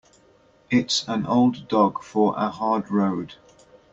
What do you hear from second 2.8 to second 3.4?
road.